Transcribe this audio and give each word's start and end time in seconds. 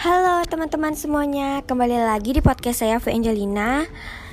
Halo 0.00 0.40
teman-teman 0.48 0.96
semuanya, 0.96 1.60
kembali 1.60 2.00
lagi 2.00 2.32
di 2.32 2.40
podcast 2.40 2.80
saya 2.80 2.96
V 2.96 3.12
Angelina. 3.12 3.84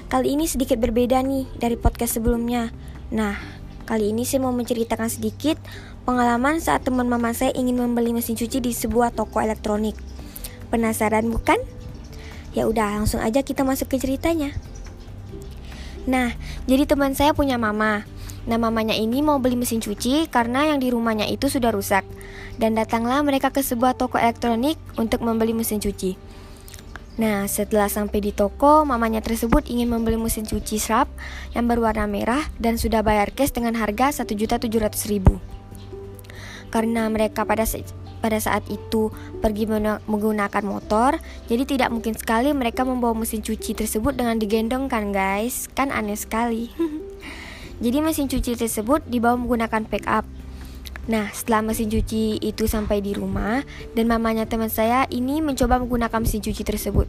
Kali 0.08 0.40
ini 0.40 0.48
sedikit 0.48 0.80
berbeda 0.80 1.20
nih 1.20 1.44
dari 1.60 1.76
podcast 1.76 2.16
sebelumnya. 2.16 2.71
Nah, 3.12 3.36
kali 3.84 4.16
ini 4.16 4.24
saya 4.24 4.48
mau 4.48 4.56
menceritakan 4.56 5.12
sedikit 5.12 5.60
pengalaman 6.08 6.64
saat 6.64 6.88
teman 6.88 7.12
mama 7.12 7.36
saya 7.36 7.52
ingin 7.52 7.84
membeli 7.84 8.16
mesin 8.16 8.40
cuci 8.40 8.64
di 8.64 8.72
sebuah 8.72 9.12
toko 9.12 9.44
elektronik. 9.44 10.00
Penasaran 10.72 11.27
bukan? 11.27 11.59
Ya 12.55 12.63
udah, 12.63 13.04
langsung 13.04 13.20
aja 13.20 13.44
kita 13.44 13.68
masuk 13.68 13.91
ke 13.91 13.99
ceritanya. 13.99 14.55
Nah, 16.08 16.31
jadi 16.63 16.88
teman 16.88 17.12
saya 17.12 17.36
punya 17.36 17.59
mama. 17.59 18.08
Nah 18.48 18.55
mamanya 18.55 18.95
ini 18.95 19.20
mau 19.20 19.43
beli 19.43 19.59
mesin 19.59 19.84
cuci 19.84 20.32
karena 20.32 20.71
yang 20.71 20.80
di 20.80 20.88
rumahnya 20.88 21.27
itu 21.27 21.52
sudah 21.52 21.75
rusak. 21.75 22.08
Dan 22.55 22.80
datanglah 22.80 23.20
mereka 23.22 23.52
ke 23.52 23.59
sebuah 23.59 23.99
toko 23.99 24.16
elektronik 24.16 24.80
untuk 24.95 25.20
membeli 25.20 25.52
mesin 25.52 25.84
cuci. 25.84 26.16
Nah 27.20 27.44
setelah 27.49 27.91
sampai 27.91 28.23
di 28.23 28.31
toko 28.31 28.88
mamanya 28.88 29.20
tersebut 29.20 29.67
ingin 29.67 29.91
membeli 29.91 30.16
mesin 30.16 30.48
cuci 30.48 30.80
Sharp 30.80 31.12
yang 31.52 31.67
berwarna 31.67 32.08
merah 32.08 32.48
dan 32.62 32.80
sudah 32.80 33.03
bayar 33.03 33.36
cash 33.36 33.52
dengan 33.52 33.75
harga 33.75 34.23
1.700.000 34.23 34.70
Karena 36.70 37.09
mereka 37.09 37.41
pada 37.41 37.66
pada 38.17 38.38
saat 38.41 38.66
itu 38.70 39.14
pergi 39.41 39.70
menggunakan 40.09 40.64
motor, 40.66 41.22
jadi 41.45 41.64
tidak 41.66 41.89
mungkin 41.94 42.17
sekali 42.17 42.50
mereka 42.53 42.81
membawa 42.86 43.14
mesin 43.14 43.45
cuci 43.45 43.77
tersebut 43.77 44.17
dengan 44.17 44.41
digendong 44.41 44.89
kan 44.89 45.14
guys, 45.14 45.70
kan 45.73 45.94
aneh 45.94 46.17
sekali. 46.17 46.73
Jadi 47.77 47.98
mesin 48.02 48.26
cuci 48.26 48.58
tersebut 48.58 49.05
dibawa 49.05 49.38
menggunakan 49.38 49.86
pick 49.86 50.05
up. 50.09 50.26
Nah, 51.08 51.31
setelah 51.31 51.63
mesin 51.63 51.88
cuci 51.88 52.41
itu 52.44 52.67
sampai 52.67 53.00
di 53.00 53.16
rumah 53.16 53.63
dan 53.95 54.11
mamanya 54.11 54.44
teman 54.44 54.67
saya 54.67 55.08
ini 55.08 55.39
mencoba 55.39 55.80
menggunakan 55.80 56.20
mesin 56.20 56.44
cuci 56.44 56.64
tersebut. 56.67 57.08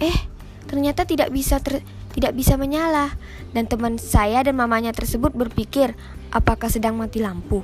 Eh, 0.00 0.18
ternyata 0.64 1.04
tidak 1.04 1.28
bisa 1.28 1.60
ter 1.60 1.84
tidak 2.10 2.34
bisa 2.34 2.58
menyala 2.58 3.14
dan 3.54 3.70
teman 3.70 4.00
saya 4.00 4.42
dan 4.42 4.58
mamanya 4.58 4.90
tersebut 4.90 5.30
berpikir 5.36 5.94
apakah 6.32 6.72
sedang 6.72 6.96
mati 6.96 7.20
lampu. 7.20 7.62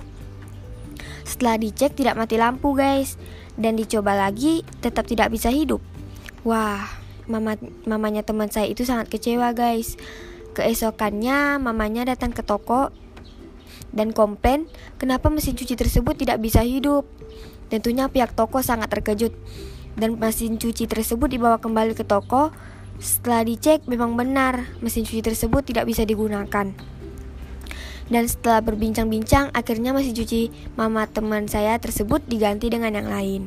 Setelah 1.27 1.59
dicek 1.59 1.99
tidak 1.99 2.15
mati 2.15 2.39
lampu, 2.39 2.71
guys, 2.79 3.19
dan 3.59 3.75
dicoba 3.75 4.15
lagi 4.15 4.63
tetap 4.79 5.11
tidak 5.11 5.35
bisa 5.35 5.51
hidup. 5.51 5.83
Wah, 6.47 6.87
mama 7.27 7.59
mamanya 7.83 8.23
teman 8.23 8.47
saya 8.47 8.71
itu 8.71 8.87
sangat 8.87 9.11
kecewa, 9.11 9.51
guys. 9.51 9.99
Keesokannya, 10.57 11.61
mamanya 11.61 12.09
datang 12.09 12.33
ke 12.33 12.41
toko 12.41 12.89
dan 13.93 14.17
komplain 14.17 14.65
kenapa 14.97 15.29
mesin 15.29 15.53
cuci 15.53 15.77
tersebut 15.77 16.17
tidak 16.17 16.41
bisa 16.41 16.65
hidup. 16.65 17.05
Tentunya 17.69 18.09
pihak 18.09 18.33
toko 18.33 18.65
sangat 18.65 18.89
terkejut 18.89 19.37
dan 20.01 20.17
mesin 20.17 20.57
cuci 20.57 20.89
tersebut 20.89 21.29
dibawa 21.29 21.61
kembali 21.61 21.93
ke 21.93 22.09
toko. 22.09 22.57
Setelah 22.97 23.45
dicek, 23.45 23.85
memang 23.85 24.17
benar 24.17 24.65
mesin 24.81 25.05
cuci 25.05 25.21
tersebut 25.21 25.61
tidak 25.61 25.85
bisa 25.85 26.09
digunakan. 26.09 26.73
Dan 28.09 28.25
setelah 28.25 28.65
berbincang-bincang, 28.65 29.53
akhirnya 29.53 29.93
mesin 29.93 30.17
cuci 30.17 30.73
mama 30.81 31.05
teman 31.05 31.53
saya 31.53 31.77
tersebut 31.77 32.25
diganti 32.25 32.73
dengan 32.73 32.97
yang 32.97 33.13
lain 33.13 33.43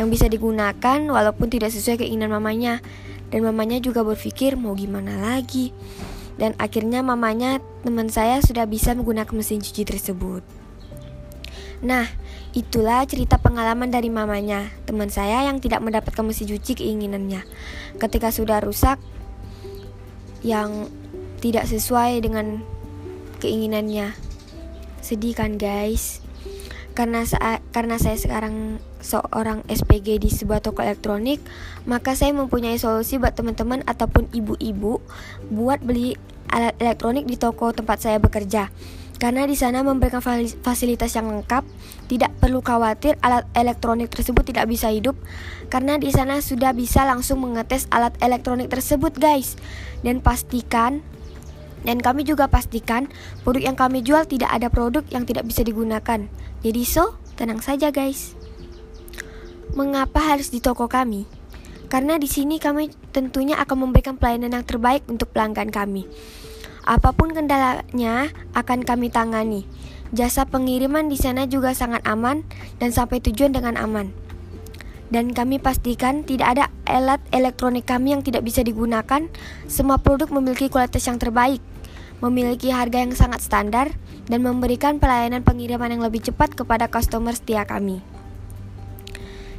yang 0.00 0.08
bisa 0.08 0.24
digunakan 0.32 1.04
walaupun 1.04 1.52
tidak 1.52 1.68
sesuai 1.68 2.00
keinginan 2.00 2.32
mamanya. 2.32 2.80
Dan 3.28 3.46
mamanya 3.46 3.78
juga 3.78 4.02
berpikir 4.02 4.58
mau 4.58 4.74
gimana 4.74 5.20
lagi 5.20 5.70
dan 6.40 6.56
akhirnya 6.56 7.04
mamanya 7.04 7.60
teman 7.84 8.08
saya 8.08 8.40
sudah 8.40 8.64
bisa 8.64 8.96
menggunakan 8.96 9.30
mesin 9.36 9.60
cuci 9.60 9.84
tersebut. 9.84 10.40
Nah, 11.84 12.08
itulah 12.56 13.04
cerita 13.04 13.36
pengalaman 13.36 13.92
dari 13.92 14.08
mamanya, 14.08 14.72
teman 14.88 15.12
saya 15.12 15.44
yang 15.48 15.60
tidak 15.60 15.84
mendapatkan 15.84 16.24
mesin 16.24 16.48
cuci 16.48 16.80
keinginannya. 16.80 17.44
Ketika 18.00 18.32
sudah 18.32 18.64
rusak 18.64 18.96
yang 20.40 20.88
tidak 21.40 21.68
sesuai 21.68 22.20
dengan 22.24 22.64
keinginannya. 23.40 24.12
Sedih 25.00 25.32
kan, 25.32 25.56
guys? 25.56 26.20
Karena 26.92 27.24
saat 27.24 27.64
karena 27.72 27.96
saya 27.96 28.20
sekarang 28.20 28.76
seorang 29.00 29.64
SPG 29.64 30.20
di 30.20 30.28
sebuah 30.28 30.60
toko 30.60 30.84
elektronik, 30.84 31.40
maka 31.88 32.12
saya 32.12 32.36
mempunyai 32.36 32.76
solusi 32.76 33.16
buat 33.16 33.32
teman-teman 33.32 33.80
ataupun 33.88 34.28
ibu-ibu 34.36 35.00
buat 35.48 35.80
beli 35.80 36.20
alat 36.50 36.74
elektronik 36.82 37.24
di 37.24 37.38
toko 37.38 37.70
tempat 37.70 38.02
saya 38.02 38.18
bekerja. 38.18 38.68
Karena 39.20 39.44
di 39.44 39.52
sana 39.52 39.84
memberikan 39.84 40.24
fasilitas 40.64 41.12
yang 41.12 41.28
lengkap, 41.28 41.60
tidak 42.08 42.32
perlu 42.40 42.64
khawatir 42.64 43.20
alat 43.20 43.44
elektronik 43.52 44.08
tersebut 44.08 44.48
tidak 44.48 44.64
bisa 44.64 44.88
hidup 44.88 45.12
karena 45.68 46.00
di 46.00 46.08
sana 46.08 46.40
sudah 46.40 46.72
bisa 46.72 47.04
langsung 47.04 47.44
mengetes 47.44 47.84
alat 47.92 48.16
elektronik 48.24 48.72
tersebut, 48.72 49.12
guys. 49.20 49.60
Dan 50.00 50.24
pastikan 50.24 51.04
dan 51.84 52.00
kami 52.00 52.28
juga 52.28 52.48
pastikan 52.48 53.08
produk 53.44 53.72
yang 53.72 53.76
kami 53.76 54.04
jual 54.04 54.28
tidak 54.28 54.52
ada 54.52 54.68
produk 54.68 55.04
yang 55.08 55.24
tidak 55.24 55.48
bisa 55.48 55.64
digunakan. 55.64 56.28
Jadi 56.60 56.82
so, 56.84 57.16
tenang 57.40 57.64
saja 57.64 57.88
guys. 57.88 58.36
Mengapa 59.72 60.20
harus 60.20 60.52
di 60.52 60.60
toko 60.60 60.90
kami? 60.90 61.24
Karena 61.88 62.20
di 62.20 62.28
sini 62.28 62.60
kami 62.60 62.92
tentunya 63.10 63.58
akan 63.58 63.88
memberikan 63.88 64.14
pelayanan 64.14 64.60
yang 64.60 64.66
terbaik 64.66 65.02
untuk 65.08 65.32
pelanggan 65.32 65.72
kami. 65.72 66.06
Apa 66.84 67.12
pun 67.12 67.32
kendalanya 67.32 68.32
akan 68.56 68.84
kami 68.84 69.12
tangani. 69.12 69.66
Jasa 70.10 70.46
pengiriman 70.48 71.06
di 71.06 71.20
sana 71.20 71.46
juga 71.46 71.76
sangat 71.76 72.02
aman 72.08 72.42
dan 72.82 72.90
sampai 72.90 73.22
tujuan 73.22 73.54
dengan 73.54 73.78
aman. 73.78 74.10
Dan 75.10 75.34
kami 75.34 75.58
pastikan 75.58 76.22
tidak 76.22 76.58
ada 76.58 76.64
alat 76.86 77.18
elektronik 77.34 77.86
kami 77.86 78.14
yang 78.14 78.22
tidak 78.22 78.46
bisa 78.46 78.62
digunakan. 78.62 79.26
Semua 79.66 79.98
produk 79.98 80.30
memiliki 80.30 80.70
kualitas 80.70 81.02
yang 81.06 81.18
terbaik 81.18 81.58
memiliki 82.20 82.68
harga 82.68 83.00
yang 83.00 83.16
sangat 83.16 83.40
standar, 83.40 83.88
dan 84.30 84.46
memberikan 84.46 85.02
pelayanan 85.02 85.42
pengiriman 85.42 85.90
yang 85.90 86.04
lebih 86.04 86.22
cepat 86.22 86.54
kepada 86.54 86.86
customer 86.86 87.34
setia 87.34 87.66
kami. 87.66 88.04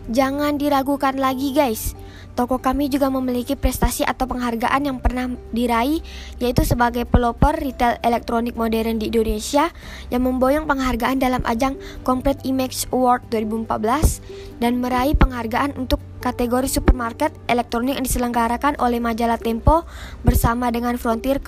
Jangan 0.08 0.56
diragukan 0.56 1.18
lagi 1.18 1.52
guys, 1.52 1.98
toko 2.34 2.60
kami 2.60 2.88
juga 2.88 3.12
memiliki 3.12 3.60
prestasi 3.60 4.08
atau 4.08 4.26
penghargaan 4.26 4.88
yang 4.88 4.98
pernah 5.04 5.32
diraih 5.52 6.00
yaitu 6.40 6.64
sebagai 6.64 7.04
pelopor 7.04 7.56
retail 7.60 8.00
elektronik 8.02 8.56
modern 8.56 8.98
di 8.98 9.12
Indonesia 9.12 9.70
yang 10.10 10.24
memboyong 10.24 10.66
penghargaan 10.66 11.20
dalam 11.20 11.44
ajang 11.44 11.76
Complete 12.08 12.42
Image 12.48 12.88
Award 12.96 13.28
2014 13.30 14.64
dan 14.64 14.80
meraih 14.80 15.18
penghargaan 15.18 15.76
untuk 15.76 16.00
kategori 16.22 16.70
supermarket 16.70 17.34
elektronik 17.50 17.98
yang 17.98 18.06
diselenggarakan 18.06 18.78
oleh 18.78 19.02
majalah 19.02 19.42
Tempo 19.42 19.84
bersama 20.22 20.70
dengan 20.70 20.96
Frontier 21.02 21.42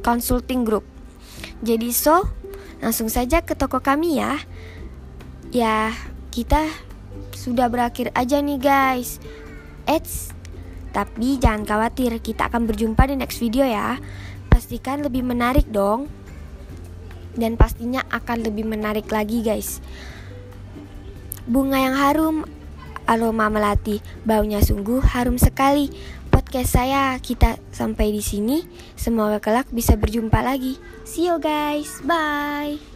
Consulting 0.00 0.62
Group. 0.62 0.86
Jadi 1.66 1.90
so, 1.90 2.30
langsung 2.78 3.10
saja 3.10 3.42
ke 3.42 3.58
toko 3.58 3.82
kami 3.82 4.22
ya. 4.22 4.38
Ya, 5.50 5.90
kita 6.30 6.66
sudah 7.34 7.66
berakhir 7.66 8.14
aja 8.14 8.38
nih 8.38 8.58
guys. 8.62 9.18
Eits, 9.84 10.34
tapi 10.94 11.42
jangan 11.42 11.66
khawatir, 11.66 12.14
kita 12.22 12.46
akan 12.46 12.70
berjumpa 12.70 13.10
di 13.10 13.18
next 13.18 13.42
video 13.42 13.66
ya. 13.66 13.98
Pastikan 14.46 15.02
lebih 15.02 15.26
menarik 15.26 15.66
dong. 15.66 16.06
Dan 17.34 17.58
pastinya 17.58 18.06
akan 18.14 18.46
lebih 18.46 18.62
menarik 18.62 19.10
lagi 19.10 19.42
guys. 19.42 19.82
Bunga 21.50 21.82
yang 21.82 21.98
harum, 21.98 22.46
aroma 23.10 23.50
melati, 23.50 23.98
baunya 24.22 24.62
sungguh 24.62 25.02
harum 25.02 25.34
sekali. 25.34 25.90
Podcast 26.30 26.78
saya 26.78 27.18
kita 27.18 27.58
sampai 27.74 28.14
di 28.14 28.22
sini. 28.22 28.62
Semoga 28.94 29.42
kelak 29.42 29.66
bisa 29.74 29.98
berjumpa 29.98 30.46
lagi. 30.46 30.78
See 31.02 31.26
you 31.26 31.42
guys. 31.42 31.98
Bye. 32.06 32.93